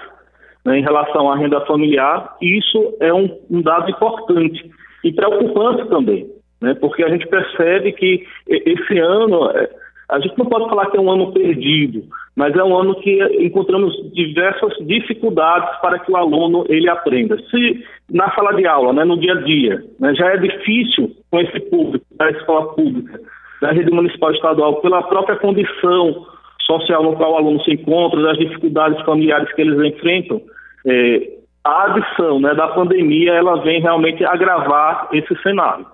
né, 0.65 0.79
em 0.79 0.83
relação 0.83 1.31
à 1.31 1.37
renda 1.37 1.61
familiar, 1.63 2.37
isso 2.41 2.95
é 3.01 3.13
um, 3.13 3.39
um 3.51 3.63
dado 3.63 3.91
importante 3.91 4.71
e 5.05 5.13
preocupante 5.13 5.89
também, 5.89 6.29
né, 6.61 6.75
porque 6.75 7.03
a 7.03 7.09
gente 7.09 7.27
percebe 7.27 7.93
que 7.93 8.27
esse 8.47 8.99
ano, 8.99 9.51
é, 9.51 9.71
a 10.09 10.21
gente 10.21 10.37
não 10.39 10.47
pode 10.47 10.69
falar 10.69 10.91
que 10.91 10.97
é 10.97 11.01
um 11.01 11.11
ano 11.11 11.33
perdido, 11.33 12.05
mas 12.37 12.55
é 12.55 12.63
um 12.63 12.77
ano 12.77 12.95
que 13.01 13.23
encontramos 13.45 13.95
diversas 14.13 14.75
dificuldades 14.87 15.81
para 15.81 15.99
que 15.99 16.11
o 16.11 16.17
aluno 16.17 16.65
ele 16.69 16.89
aprenda. 16.89 17.37
Se 17.51 17.85
na 18.11 18.31
sala 18.35 18.55
de 18.55 18.67
aula, 18.67 18.93
né, 18.93 19.05
no 19.05 19.19
dia 19.19 19.35
a 19.35 19.41
dia, 19.43 19.85
né, 19.99 20.15
já 20.15 20.29
é 20.29 20.37
difícil 20.37 21.11
com 21.31 21.41
esse 21.41 21.61
público 21.69 22.05
da 22.17 22.31
escola 22.31 22.75
pública, 22.75 23.21
da 23.61 23.73
rede 23.73 23.91
municipal 23.91 24.33
estadual, 24.33 24.81
pela 24.81 25.03
própria 25.03 25.37
condição 25.37 26.27
social 26.67 27.03
no 27.03 27.17
qual 27.17 27.33
o 27.33 27.37
aluno 27.37 27.63
se 27.63 27.73
encontra, 27.73 28.23
das 28.23 28.39
dificuldades 28.39 29.01
familiares 29.05 29.53
que 29.55 29.63
eles 29.63 29.95
enfrentam, 29.95 30.41
é, 30.87 31.43
a 31.65 31.85
adição 31.85 32.41
né, 32.41 32.55
da 32.55 32.69
pandemia 32.69 33.33
ela 33.33 33.63
vem 33.63 33.81
realmente 33.81 34.25
agravar 34.25 35.09
esse 35.13 35.35
cenário. 35.43 35.87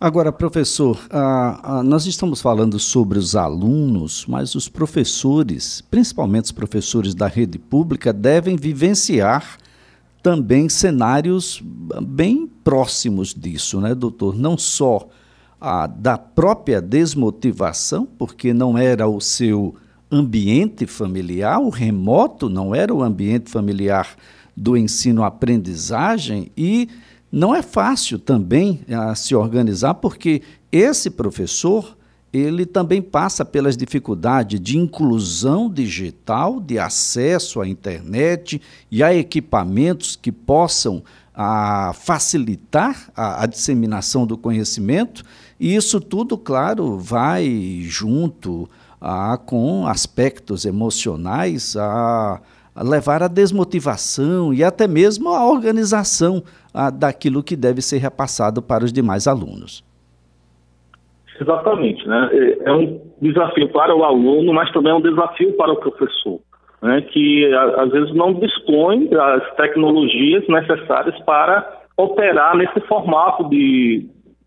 Agora, 0.00 0.30
professor, 0.30 0.96
ah, 1.10 1.60
ah, 1.60 1.82
nós 1.82 2.06
estamos 2.06 2.40
falando 2.40 2.78
sobre 2.78 3.18
os 3.18 3.34
alunos, 3.34 4.24
mas 4.28 4.54
os 4.54 4.68
professores, 4.68 5.80
principalmente 5.90 6.44
os 6.44 6.52
professores 6.52 7.16
da 7.16 7.26
rede 7.26 7.58
pública, 7.58 8.12
devem 8.12 8.54
vivenciar 8.54 9.58
também 10.22 10.68
cenários 10.68 11.60
bem 12.00 12.46
próximos 12.62 13.34
disso, 13.34 13.80
né, 13.80 13.92
doutor? 13.92 14.36
Não 14.36 14.56
só 14.56 15.08
da 15.98 16.16
própria 16.16 16.80
desmotivação, 16.80 18.06
porque 18.06 18.54
não 18.54 18.78
era 18.78 19.08
o 19.08 19.20
seu 19.20 19.74
ambiente 20.08 20.86
familiar, 20.86 21.58
o 21.58 21.70
remoto 21.70 22.48
não 22.48 22.72
era 22.72 22.94
o 22.94 23.02
ambiente 23.02 23.50
familiar 23.50 24.14
do 24.56 24.76
ensino-aprendizagem 24.76 26.52
e 26.56 26.88
não 27.30 27.54
é 27.54 27.62
fácil 27.62 28.18
também 28.18 28.80
a, 28.90 29.10
ah, 29.10 29.14
se 29.14 29.34
organizar, 29.34 29.94
porque 29.94 30.42
esse 30.72 31.10
professor 31.10 31.96
ele 32.32 32.66
também 32.66 33.00
passa 33.00 33.42
pelas 33.44 33.76
dificuldades 33.76 34.60
de 34.60 34.76
inclusão 34.76 35.70
digital, 35.70 36.60
de 36.60 36.78
acesso 36.78 37.60
à 37.60 37.66
internet 37.66 38.60
e 38.90 39.02
a 39.02 39.14
equipamentos 39.14 40.14
que 40.14 40.30
possam 40.30 41.02
a, 41.34 41.88
ah, 41.88 41.92
facilitar 41.92 43.10
a, 43.16 43.44
a 43.44 43.46
disseminação 43.46 44.26
do 44.26 44.36
conhecimento. 44.36 45.22
E 45.58 45.74
isso 45.74 46.00
tudo, 46.00 46.36
claro, 46.36 46.98
vai 46.98 47.80
junto 47.82 48.68
a, 49.00 49.36
com 49.38 49.86
aspectos 49.86 50.64
emocionais 50.64 51.76
a 51.76 52.40
levar 52.76 53.22
à 53.22 53.28
desmotivação 53.28 54.52
e 54.52 54.62
até 54.62 54.86
mesmo 54.86 55.30
à 55.30 55.44
organização 55.44 56.42
daquilo 56.92 57.42
que 57.42 57.56
deve 57.56 57.82
ser 57.82 57.98
repassado 57.98 58.62
para 58.62 58.84
os 58.84 58.92
demais 58.92 59.26
alunos. 59.26 59.84
Exatamente, 61.40 62.06
né? 62.06 62.30
É, 62.32 62.68
é 62.68 62.72
um 62.72 63.00
desafio 63.20 63.68
para 63.70 63.94
o 63.94 64.04
aluno, 64.04 64.52
mas 64.52 64.70
também 64.72 64.92
é 64.92 64.94
um 64.94 65.00
desafio 65.00 65.52
para 65.56 65.72
o 65.72 65.76
professor, 65.76 66.40
né? 66.82 67.00
que 67.02 67.52
às 67.54 67.90
vezes 67.90 68.14
não 68.14 68.34
dispõe 68.34 69.06
das 69.06 69.54
tecnologias 69.56 70.46
necessárias 70.48 71.18
para 71.24 71.78
operar 71.96 72.56
nesse 72.56 72.80
formato 72.82 73.48
de, 73.48 74.06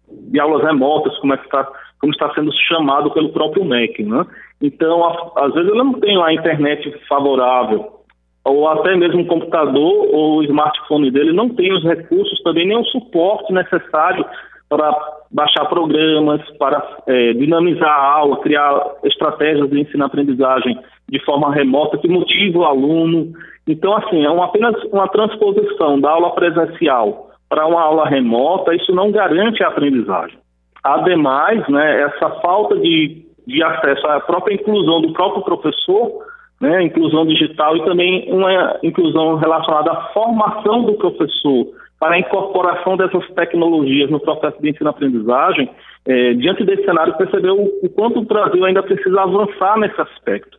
de 0.09 0.39
aulas 0.39 0.63
remotas, 0.63 1.17
como, 1.19 1.33
é 1.33 1.38
que 1.38 1.45
está, 1.45 1.67
como 2.00 2.11
está 2.11 2.33
sendo 2.33 2.51
chamado 2.67 3.11
pelo 3.11 3.29
próprio 3.29 3.65
MEC. 3.65 4.03
Né? 4.03 4.25
Então, 4.61 5.03
a, 5.03 5.45
às 5.45 5.53
vezes 5.53 5.69
ele 5.69 5.83
não 5.83 5.93
tem 5.93 6.21
a 6.21 6.33
internet 6.33 6.93
favorável 7.07 8.00
ou 8.43 8.67
até 8.67 8.95
mesmo 8.95 9.21
o 9.21 9.27
computador 9.27 10.07
ou 10.12 10.38
o 10.38 10.43
smartphone 10.43 11.12
dele 11.12 11.31
não 11.31 11.50
tem 11.50 11.71
os 11.74 11.83
recursos, 11.83 12.41
também 12.43 12.67
nem 12.67 12.77
o 12.77 12.86
suporte 12.86 13.53
necessário 13.53 14.25
para 14.67 14.95
baixar 15.29 15.65
programas, 15.65 16.41
para 16.57 16.81
é, 17.05 17.33
dinamizar 17.33 17.89
a 17.89 18.13
aula, 18.13 18.38
criar 18.38 18.81
estratégias 19.03 19.69
de 19.69 19.81
ensino-aprendizagem 19.81 20.79
de 21.10 21.19
forma 21.25 21.53
remota 21.53 21.98
que 21.98 22.07
motive 22.07 22.57
o 22.57 22.63
aluno. 22.63 23.33
Então, 23.67 23.95
assim, 23.98 24.25
é 24.25 24.29
uma, 24.29 24.45
apenas 24.45 24.81
uma 24.86 25.07
transposição 25.10 26.00
da 26.00 26.12
aula 26.12 26.33
presencial 26.33 27.31
para 27.50 27.67
uma 27.67 27.81
aula 27.81 28.07
remota, 28.07 28.74
isso 28.74 28.95
não 28.95 29.12
garante 29.12 29.62
a 29.62 29.67
aprendizagem. 29.67 30.38
Ademais, 30.81 31.67
né, 31.67 32.03
essa 32.03 32.29
falta 32.41 32.77
de, 32.77 33.25
de 33.45 33.62
acesso 33.62 34.07
à 34.07 34.21
própria 34.21 34.55
inclusão 34.55 35.01
do 35.01 35.12
próprio 35.12 35.43
professor 35.43 36.30
né, 36.62 36.84
inclusão 36.84 37.25
digital 37.25 37.75
e 37.75 37.84
também 37.84 38.32
uma 38.32 38.77
inclusão 38.84 39.36
relacionada 39.36 39.91
à 39.91 40.01
formação 40.13 40.84
do 40.84 40.94
professor 40.94 41.68
para 42.00 42.15
a 42.15 42.20
incorporação 42.20 42.96
dessas 42.96 43.27
tecnologias 43.34 44.10
no 44.10 44.20
processo 44.20 44.62
de 44.62 44.70
ensino-aprendizagem, 44.70 45.70
é, 46.06 46.34
diante 46.34 46.63
desse 46.63 46.84
cenário, 46.84 47.18
percebeu 47.18 47.56
o, 47.56 47.89
quanto 47.89 48.20
o 48.20 48.25
Brasil 48.25 48.63
ainda 48.63 48.82
precisa 48.82 49.22
avançar 49.22 49.77
nesse 49.77 50.00
aspecto, 50.00 50.58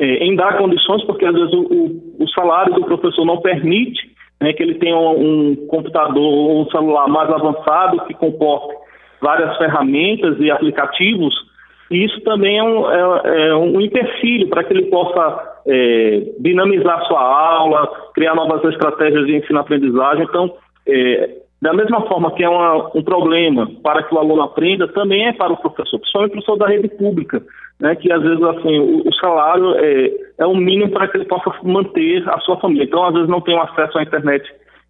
é, 0.00 0.24
em 0.24 0.34
dar 0.36 0.58
condições, 0.58 1.04
porque 1.04 1.24
às 1.24 1.34
vezes 1.34 1.52
o, 1.52 1.60
o, 1.60 2.24
o 2.24 2.28
salário 2.30 2.74
do 2.74 2.84
professor 2.84 3.24
não 3.24 3.40
permite 3.40 4.10
né, 4.40 4.52
que 4.52 4.62
ele 4.62 4.74
tenha 4.74 4.96
um, 4.96 5.50
um 5.50 5.56
computador 5.68 6.22
ou 6.22 6.62
um 6.62 6.70
celular 6.70 7.08
mais 7.08 7.30
avançado 7.30 8.04
que 8.06 8.14
comporte 8.14 8.74
várias 9.20 9.56
ferramentas 9.56 10.38
e 10.40 10.50
aplicativos 10.50 11.34
e 11.92 12.04
isso 12.04 12.20
também 12.22 12.58
é 12.58 12.62
um, 12.62 12.90
é, 12.90 13.48
é 13.48 13.54
um 13.54 13.80
empecilho 13.80 14.48
para 14.48 14.64
que 14.64 14.72
ele 14.72 14.86
possa 14.86 15.60
é, 15.66 16.32
dinamizar 16.40 17.04
sua 17.06 17.20
aula, 17.20 17.88
criar 18.14 18.34
novas 18.34 18.64
estratégias 18.72 19.26
de 19.26 19.36
ensino-aprendizagem. 19.36 20.24
Então, 20.24 20.54
é, 20.86 21.30
da 21.60 21.72
mesma 21.72 22.00
forma 22.08 22.32
que 22.32 22.42
é 22.42 22.48
uma, 22.48 22.90
um 22.96 23.02
problema 23.02 23.70
para 23.82 24.02
que 24.02 24.14
o 24.14 24.18
aluno 24.18 24.42
aprenda, 24.42 24.88
também 24.88 25.28
é 25.28 25.32
para 25.32 25.52
o 25.52 25.56
professor, 25.56 25.98
principalmente 26.00 26.30
o 26.30 26.32
professor 26.32 26.56
da 26.56 26.66
rede 26.66 26.88
pública, 26.88 27.42
né, 27.78 27.94
que 27.94 28.10
às 28.12 28.22
vezes 28.22 28.42
assim, 28.42 28.78
o, 28.80 29.08
o 29.08 29.14
salário 29.14 29.74
é, 29.76 30.10
é 30.38 30.46
o 30.46 30.56
mínimo 30.56 30.90
para 30.90 31.06
que 31.06 31.18
ele 31.18 31.26
possa 31.26 31.52
manter 31.62 32.28
a 32.28 32.40
sua 32.40 32.56
família. 32.58 32.84
Então, 32.84 33.04
às 33.04 33.14
vezes, 33.14 33.28
não 33.28 33.40
tem 33.40 33.54
um 33.54 33.62
acesso 33.62 33.98
à 33.98 34.02
internet 34.02 34.44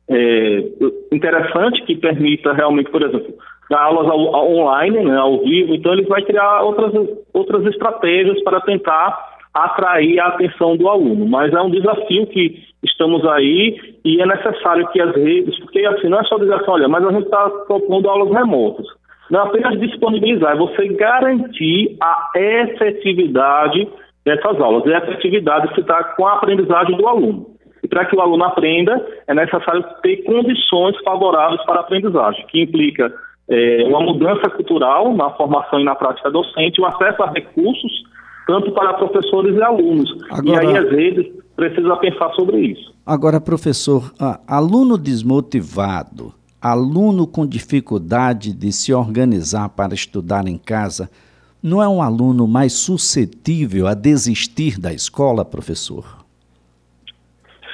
é, 0.09 0.65
interessante 1.13 1.83
que 1.83 1.97
permita 1.97 2.53
realmente, 2.53 2.91
por 2.91 3.03
exemplo, 3.03 3.35
aulas 3.73 4.09
ao, 4.09 4.35
ao 4.35 4.53
online, 4.53 5.05
né, 5.05 5.17
ao 5.17 5.39
vivo, 5.39 5.75
então 5.75 5.93
ele 5.93 6.05
vai 6.05 6.23
criar 6.23 6.63
outras, 6.63 6.93
outras 7.33 7.67
estratégias 7.67 8.43
para 8.43 8.61
tentar 8.61 9.33
atrair 9.55 10.19
a 10.21 10.29
atenção 10.29 10.77
do 10.77 10.89
aluno. 10.89 11.27
Mas 11.27 11.53
é 11.53 11.61
um 11.61 11.71
desafio 11.71 12.27
que 12.27 12.63
estamos 12.83 13.25
aí 13.27 13.79
e 14.05 14.21
é 14.21 14.27
necessário 14.27 14.89
que 14.89 15.01
as 15.01 15.15
redes, 15.15 15.59
porque 15.61 15.85
assim, 15.87 16.09
não 16.09 16.21
é 16.21 16.25
só 16.25 16.39
dizer 16.39 16.55
assim, 16.55 16.71
olha, 16.71 16.89
mas 16.89 17.05
a 17.05 17.13
gente 17.13 17.25
está 17.25 17.49
propondo 17.67 18.09
aulas 18.09 18.33
remotas. 18.33 18.87
Não 19.31 19.41
é 19.41 19.43
apenas 19.45 19.81
disponibilizar, 19.81 20.53
é 20.53 20.59
você 20.59 20.89
garantir 20.89 21.97
a 22.01 22.31
efetividade 22.35 23.89
dessas 24.25 24.61
aulas. 24.61 24.85
E 24.87 24.95
a 24.95 24.99
efetividade 24.99 25.75
se 25.75 25.81
está 25.81 26.03
com 26.05 26.27
a 26.27 26.35
aprendizagem 26.35 26.97
do 26.97 27.07
aluno. 27.07 27.47
E 27.83 27.89
para 27.89 28.05
que 28.05 28.15
o 28.15 28.21
aluno 28.21 28.45
aprenda, 28.45 29.05
é 29.27 29.35
necessário 29.35 29.85
ter 30.03 30.19
condições 30.25 30.97
favoráveis 31.05 31.65
para 31.65 31.79
a 31.79 31.81
aprendizagem, 31.81 32.47
que 32.47 32.63
implica 32.63 33.13
é, 33.49 33.85
uma 33.85 34.01
mudança 34.01 34.49
cultural 34.51 35.15
na 35.15 35.31
formação 35.31 35.81
e 35.81 35.85
na 35.85 35.95
prática 35.95 36.31
docente, 36.31 36.81
o 36.81 36.87
acesso 36.87 37.23
a 37.23 37.31
recursos, 37.31 37.93
tanto 38.47 38.73
para 38.73 38.95
professores 38.95 39.57
e 39.57 39.63
alunos. 39.63 40.11
Agora, 40.31 40.65
e 40.65 40.69
aí 40.69 40.77
as 40.77 40.91
redes 40.91 41.33
precisam 41.57 41.97
pensar 41.99 42.31
sobre 42.35 42.59
isso. 42.59 42.95
Agora, 43.05 43.41
professor, 43.41 44.13
aluno 44.47 44.97
desmotivado, 44.97 46.33
aluno 46.61 47.27
com 47.27 47.47
dificuldade 47.47 48.55
de 48.55 48.73
se 48.73 48.93
organizar 48.93 49.69
para 49.71 49.95
estudar 49.95 50.47
em 50.47 50.57
casa, 50.57 51.11
não 51.63 51.83
é 51.83 51.89
um 51.89 52.03
aluno 52.03 52.47
mais 52.47 52.73
suscetível 52.73 53.87
a 53.87 53.95
desistir 53.95 54.81
da 54.81 54.93
escola, 54.93 55.45
professor? 55.45 56.05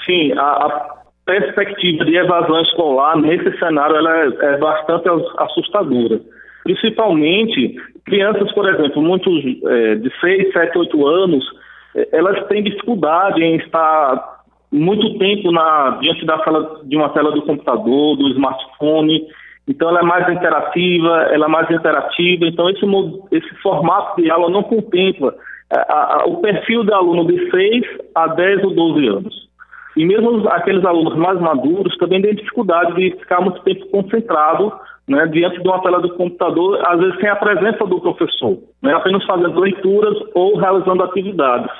Sim, 0.04 0.32
a, 0.32 0.42
a 0.42 0.97
perspectiva 1.28 2.06
de 2.06 2.16
evasão 2.16 2.62
escolar 2.62 3.18
nesse 3.18 3.56
cenário 3.58 3.96
é, 4.08 4.54
é 4.54 4.56
bastante 4.56 5.06
assustadora. 5.36 6.18
Principalmente 6.64 7.76
crianças, 8.06 8.50
por 8.52 8.66
exemplo, 8.66 9.02
muitos 9.02 9.44
é, 9.66 9.96
de 9.96 10.10
6, 10.20 10.52
7, 10.54 10.78
8 10.78 11.06
anos, 11.06 11.44
é, 11.94 12.08
elas 12.12 12.46
têm 12.48 12.62
dificuldade 12.62 13.42
em 13.42 13.56
estar 13.56 14.38
muito 14.72 15.18
tempo 15.18 15.52
na, 15.52 15.98
diante 16.00 16.24
da 16.24 16.38
tela, 16.38 16.80
de 16.84 16.96
uma 16.96 17.10
tela 17.10 17.30
do 17.30 17.42
computador, 17.42 18.16
do 18.16 18.28
smartphone. 18.30 19.26
Então, 19.68 19.90
ela 19.90 20.00
é 20.00 20.04
mais 20.04 20.26
interativa, 20.30 21.28
ela 21.30 21.44
é 21.44 21.48
mais 21.48 21.70
interativa. 21.70 22.46
Então, 22.46 22.70
esse, 22.70 22.86
esse 23.32 23.54
formato 23.62 24.22
de 24.22 24.30
aula 24.30 24.48
não 24.48 24.62
contempla 24.62 25.34
é, 25.70 25.78
a, 25.78 26.22
a, 26.22 26.24
o 26.26 26.38
perfil 26.38 26.84
do 26.84 26.94
aluno 26.94 27.26
de 27.26 27.50
6 27.50 27.84
a 28.14 28.28
10 28.28 28.64
ou 28.64 28.70
12 28.70 29.06
anos. 29.08 29.47
E 29.98 30.06
mesmo 30.06 30.48
aqueles 30.48 30.84
alunos 30.84 31.16
mais 31.16 31.40
maduros 31.40 31.96
também 31.98 32.22
têm 32.22 32.32
dificuldade 32.32 32.94
de 32.94 33.18
ficar 33.18 33.40
muito 33.40 33.60
tempo 33.62 33.84
concentrado 33.90 34.72
né, 35.08 35.26
diante 35.26 35.60
de 35.60 35.68
uma 35.68 35.82
tela 35.82 36.00
do 36.00 36.14
computador, 36.14 36.80
às 36.86 37.00
vezes 37.00 37.18
sem 37.18 37.28
a 37.28 37.34
presença 37.34 37.84
do 37.84 38.00
professor, 38.00 38.58
né, 38.80 38.94
apenas 38.94 39.24
fazendo 39.24 39.58
leituras 39.58 40.16
ou 40.36 40.56
realizando 40.56 41.02
atividades. 41.02 41.72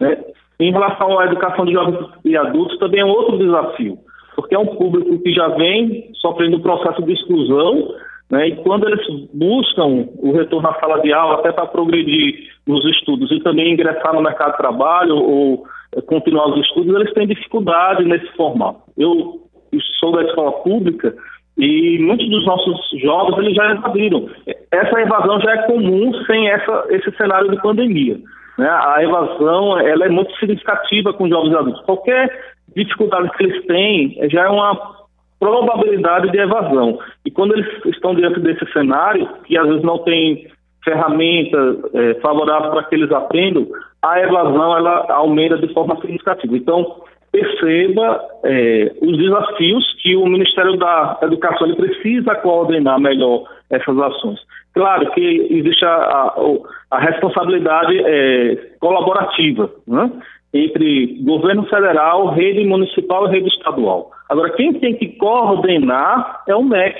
Né. 0.00 0.24
Em 0.58 0.72
relação 0.72 1.18
à 1.18 1.26
educação 1.26 1.66
de 1.66 1.74
jovens 1.74 2.08
e 2.24 2.34
adultos, 2.34 2.78
também 2.78 3.00
é 3.00 3.04
outro 3.04 3.36
desafio, 3.36 3.98
porque 4.34 4.54
é 4.54 4.58
um 4.58 4.76
público 4.76 5.18
que 5.18 5.30
já 5.30 5.48
vem 5.48 6.12
sofrendo 6.14 6.56
um 6.56 6.62
processo 6.62 7.02
de 7.02 7.12
exclusão, 7.12 7.90
né, 8.30 8.48
e 8.48 8.56
quando 8.56 8.88
eles 8.88 9.06
buscam 9.34 10.08
o 10.16 10.32
retorno 10.32 10.66
à 10.70 10.74
sala 10.80 11.02
de 11.02 11.12
aula, 11.12 11.34
até 11.34 11.52
para 11.52 11.66
progredir 11.66 12.54
nos 12.66 12.82
estudos 12.86 13.30
e 13.30 13.40
também 13.40 13.74
ingressar 13.74 14.14
no 14.14 14.22
mercado 14.22 14.52
de 14.52 14.56
trabalho 14.56 15.16
ou 15.16 15.66
continuar 16.02 16.48
os 16.48 16.60
estudos, 16.66 16.94
eles 16.94 17.12
têm 17.12 17.26
dificuldade 17.26 18.04
nesse 18.04 18.26
formato. 18.36 18.80
Eu 18.96 19.40
sou 19.98 20.12
da 20.12 20.22
escola 20.22 20.52
pública 20.62 21.14
e 21.56 21.98
muitos 22.00 22.28
dos 22.28 22.44
nossos 22.44 23.00
jovens 23.00 23.38
eles 23.38 23.54
já 23.54 23.72
evadiram. 23.72 24.28
Essa 24.70 25.00
evasão 25.00 25.40
já 25.40 25.52
é 25.52 25.62
comum 25.62 26.12
sem 26.26 26.48
essa, 26.48 26.84
esse 26.90 27.10
cenário 27.16 27.50
de 27.50 27.60
pandemia. 27.62 28.18
Né? 28.58 28.68
A 28.68 29.02
evasão 29.02 29.78
ela 29.78 30.06
é 30.06 30.08
muito 30.08 30.34
significativa 30.36 31.12
com 31.12 31.28
jovens 31.28 31.54
adultos. 31.54 31.84
Qualquer 31.84 32.28
dificuldade 32.74 33.30
que 33.36 33.44
eles 33.44 33.66
têm 33.66 34.18
já 34.30 34.42
é 34.44 34.48
uma 34.48 35.04
probabilidade 35.38 36.30
de 36.30 36.38
evasão. 36.38 36.98
E 37.24 37.30
quando 37.30 37.54
eles 37.54 37.66
estão 37.86 38.14
diante 38.14 38.40
desse 38.40 38.64
cenário, 38.72 39.28
que 39.44 39.56
às 39.56 39.66
vezes 39.68 39.82
não 39.82 39.98
tem 39.98 40.48
ferramenta 40.82 41.76
é, 41.94 42.14
favorável 42.20 42.70
para 42.70 42.84
que 42.84 42.94
eles 42.94 43.10
aprendam, 43.10 43.66
a 44.04 44.20
evasão 44.20 44.76
ela 44.76 45.06
aumenta 45.10 45.56
de 45.56 45.72
forma 45.72 45.98
significativa. 46.00 46.56
Então, 46.56 47.02
perceba 47.32 48.20
é, 48.44 48.92
os 49.00 49.16
desafios 49.18 49.84
que 50.02 50.14
o 50.14 50.26
Ministério 50.26 50.76
da 50.76 51.18
Educação 51.22 51.66
ele 51.66 51.76
precisa 51.76 52.34
coordenar 52.36 53.00
melhor 53.00 53.44
essas 53.70 53.98
ações. 53.98 54.38
Claro 54.74 55.10
que 55.12 55.48
existe 55.50 55.84
a, 55.84 55.94
a, 55.94 56.34
a 56.90 57.00
responsabilidade 57.00 57.98
é, 58.04 58.56
colaborativa 58.78 59.70
né, 59.86 60.10
entre 60.52 61.18
governo 61.22 61.64
federal, 61.64 62.28
rede 62.28 62.64
municipal 62.64 63.26
e 63.26 63.30
rede 63.30 63.48
estadual. 63.48 64.10
Agora, 64.28 64.50
quem 64.50 64.74
tem 64.74 64.94
que 64.94 65.16
coordenar 65.16 66.42
é 66.46 66.54
o 66.54 66.62
MEC. 66.62 66.96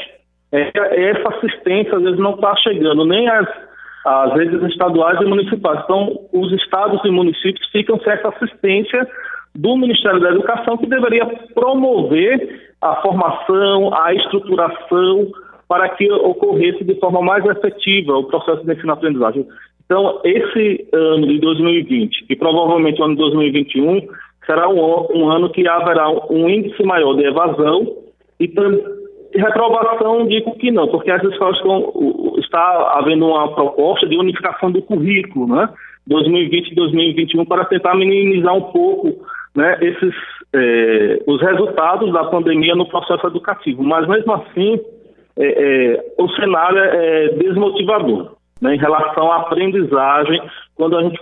É, 0.51 1.11
essa 1.11 1.29
assistência, 1.37 1.97
às 1.97 2.03
vezes, 2.03 2.19
não 2.19 2.35
está 2.35 2.57
chegando 2.57 3.05
nem 3.05 3.29
às, 3.29 3.49
às 4.05 4.35
redes 4.35 4.63
estaduais 4.71 5.21
e 5.21 5.25
municipais. 5.25 5.81
Então, 5.85 6.21
os 6.33 6.53
estados 6.53 7.01
e 7.05 7.11
municípios 7.11 7.67
ficam 7.71 7.99
sem 8.01 8.13
essa 8.13 8.29
assistência 8.29 9.09
do 9.55 9.77
Ministério 9.77 10.21
da 10.21 10.31
Educação, 10.31 10.77
que 10.77 10.87
deveria 10.87 11.27
promover 11.55 12.75
a 12.81 12.97
formação, 12.97 13.95
a 13.95 14.13
estruturação, 14.15 15.29
para 15.69 15.89
que 15.91 16.11
ocorresse 16.13 16.85
de 16.85 16.95
forma 17.01 17.23
mais 17.23 17.45
efetiva 17.47 18.17
o 18.17 18.25
processo 18.25 18.65
de 18.65 18.73
ensino-aprendizagem. 18.73 19.47
Então, 19.87 20.21
esse 20.25 20.87
ano 20.93 21.27
de 21.27 21.39
2020 21.39 22.27
e 22.29 22.37
provavelmente 22.37 23.01
o 23.01 23.05
ano 23.05 23.15
de 23.15 23.21
2021 23.21 24.07
será 24.47 24.69
um, 24.69 25.07
um 25.15 25.31
ano 25.31 25.51
que 25.51 25.67
haverá 25.67 26.11
um 26.31 26.49
índice 26.49 26.83
maior 26.83 27.15
de 27.15 27.25
evasão 27.25 27.97
e 28.39 28.49
reprovação, 29.39 30.27
digo 30.27 30.57
que 30.57 30.71
não, 30.71 30.89
porque 30.89 31.11
as 31.11 31.23
escolas 31.23 31.57
estão, 31.57 32.35
está 32.39 32.95
havendo 32.99 33.27
uma 33.27 33.55
proposta 33.55 34.07
de 34.07 34.17
unificação 34.17 34.71
do 34.71 34.83
currículo, 34.83 35.47
né? 35.55 35.69
2020 36.07 36.69
e 36.69 36.75
2021 36.75 37.45
para 37.47 37.65
tentar 37.65 37.95
minimizar 37.95 38.55
um 38.55 38.73
pouco 38.73 39.25
né, 39.55 39.79
esses, 39.81 40.15
é, 40.53 41.23
os 41.27 41.41
resultados 41.41 42.13
da 42.13 42.25
pandemia 42.25 42.75
no 42.75 42.89
processo 42.89 43.27
educativo. 43.27 43.83
Mas, 43.83 44.07
mesmo 44.07 44.33
assim, 44.35 44.81
é, 45.39 45.47
é, 45.47 46.05
o 46.19 46.29
cenário 46.31 46.79
é 46.79 47.29
desmotivador 47.31 48.37
né, 48.61 48.75
em 48.75 48.79
relação 48.79 49.33
à 49.33 49.37
aprendizagem, 49.37 50.43
quando 50.75 50.97
a 50.97 51.03
gente 51.03 51.19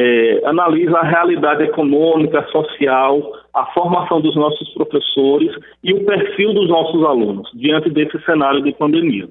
é, 0.00 0.42
analisa 0.44 0.96
a 0.96 1.04
realidade 1.04 1.64
econômica, 1.64 2.46
social, 2.52 3.20
a 3.52 3.66
formação 3.72 4.20
dos 4.20 4.36
nossos 4.36 4.68
professores 4.72 5.50
e 5.82 5.92
o 5.92 6.04
perfil 6.04 6.54
dos 6.54 6.68
nossos 6.68 7.04
alunos 7.04 7.50
diante 7.52 7.90
desse 7.90 8.16
cenário 8.24 8.62
de 8.62 8.72
pandemia. 8.72 9.28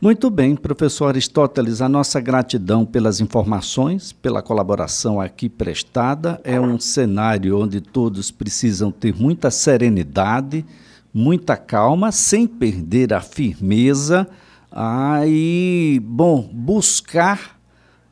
Muito 0.00 0.30
bem, 0.30 0.54
professor 0.54 1.06
Aristóteles, 1.06 1.80
a 1.80 1.88
nossa 1.88 2.20
gratidão 2.20 2.84
pelas 2.84 3.20
informações, 3.20 4.12
pela 4.12 4.40
colaboração 4.40 5.20
aqui 5.20 5.48
prestada. 5.48 6.40
É 6.44 6.60
um 6.60 6.78
cenário 6.78 7.58
onde 7.58 7.80
todos 7.80 8.30
precisam 8.30 8.92
ter 8.92 9.14
muita 9.18 9.50
serenidade, 9.50 10.64
muita 11.12 11.56
calma, 11.56 12.12
sem 12.12 12.46
perder 12.46 13.12
a 13.12 13.20
firmeza 13.20 14.28
ah, 14.70 15.22
e, 15.26 15.98
bom, 16.04 16.48
buscar 16.52 17.53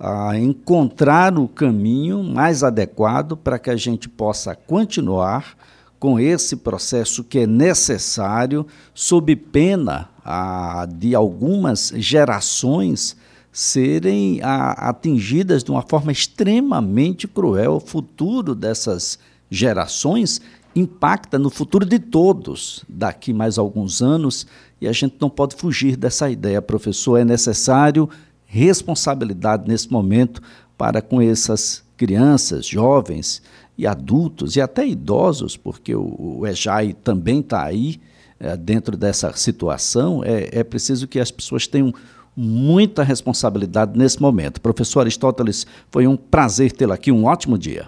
ah, 0.04 0.36
encontrar 0.36 1.38
o 1.38 1.46
caminho 1.46 2.24
mais 2.24 2.64
adequado 2.64 3.36
para 3.36 3.56
que 3.56 3.70
a 3.70 3.76
gente 3.76 4.08
possa 4.08 4.52
continuar 4.52 5.56
com 5.96 6.18
esse 6.18 6.56
processo 6.56 7.22
que 7.22 7.38
é 7.38 7.46
necessário, 7.46 8.66
sob 8.92 9.36
pena 9.36 10.08
ah, 10.24 10.88
de 10.92 11.14
algumas 11.14 11.92
gerações 11.94 13.16
serem 13.52 14.40
ah, 14.42 14.88
atingidas 14.88 15.62
de 15.62 15.70
uma 15.70 15.82
forma 15.82 16.10
extremamente 16.10 17.28
cruel. 17.28 17.74
O 17.74 17.80
futuro 17.80 18.56
dessas 18.56 19.20
gerações 19.48 20.40
impacta 20.74 21.38
no 21.38 21.48
futuro 21.48 21.86
de 21.86 22.00
todos 22.00 22.84
daqui 22.88 23.32
mais 23.32 23.56
alguns 23.56 24.02
anos 24.02 24.48
e 24.80 24.88
a 24.88 24.92
gente 24.92 25.14
não 25.20 25.30
pode 25.30 25.54
fugir 25.54 25.96
dessa 25.96 26.28
ideia, 26.28 26.60
professor. 26.60 27.18
É 27.18 27.24
necessário 27.24 28.10
responsabilidade 28.52 29.66
nesse 29.66 29.90
momento 29.90 30.42
para 30.76 31.00
com 31.00 31.22
essas 31.22 31.82
crianças, 31.96 32.66
jovens 32.66 33.42
e 33.78 33.86
adultos 33.86 34.56
e 34.56 34.60
até 34.60 34.86
idosos, 34.86 35.56
porque 35.56 35.94
o, 35.94 36.40
o 36.40 36.46
EJAI 36.46 36.92
também 36.92 37.40
está 37.40 37.64
aí 37.64 37.98
é, 38.38 38.54
dentro 38.54 38.94
dessa 38.94 39.32
situação, 39.32 40.22
é, 40.22 40.60
é 40.60 40.62
preciso 40.62 41.08
que 41.08 41.18
as 41.18 41.30
pessoas 41.30 41.66
tenham 41.66 41.94
muita 42.36 43.02
responsabilidade 43.02 43.98
nesse 43.98 44.20
momento. 44.20 44.60
Professor 44.60 45.00
Aristóteles, 45.00 45.66
foi 45.90 46.06
um 46.06 46.16
prazer 46.16 46.72
tê-lo 46.72 46.92
aqui, 46.92 47.10
um 47.10 47.24
ótimo 47.24 47.56
dia. 47.56 47.86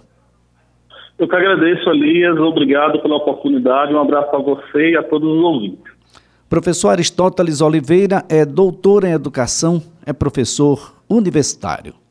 Eu 1.18 1.28
que 1.28 1.36
agradeço, 1.36 1.90
Elias, 1.90 2.38
obrigado 2.38 3.00
pela 3.00 3.16
oportunidade, 3.16 3.92
um 3.92 4.00
abraço 4.00 4.34
a 4.34 4.38
você 4.38 4.92
e 4.92 4.96
a 4.96 5.02
todos 5.02 5.28
os 5.28 5.44
ouvintes. 5.44 5.93
Professor 6.54 6.90
Aristóteles 6.90 7.60
Oliveira 7.60 8.24
é 8.28 8.44
doutor 8.44 9.02
em 9.02 9.10
educação, 9.10 9.82
é 10.06 10.12
professor 10.12 10.94
universitário. 11.08 12.03